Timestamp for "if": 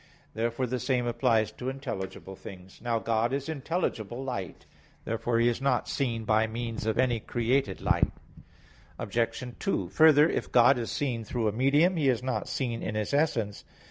10.27-10.51